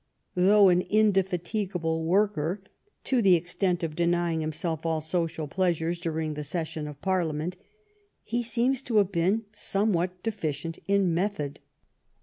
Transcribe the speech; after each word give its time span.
Though 0.33 0.69
an 0.69 0.81
indefatigable 0.81 2.03
worker, 2.03 2.63
to 3.03 3.21
the 3.21 3.35
extent 3.35 3.83
of 3.83 3.95
denying 3.95 4.41
himself 4.41 4.83
all 4.83 4.99
social 4.99 5.47
pleasures 5.47 5.99
during 5.99 6.33
the 6.33 6.43
Session 6.43 6.87
of 6.87 6.99
Parliament, 7.03 7.55
he 8.23 8.41
seems 8.41 8.81
to 8.81 8.97
have 8.97 9.11
been 9.11 9.43
somewhat 9.53 10.23
deficient 10.23 10.79
in 10.87 11.13
method. 11.13 11.59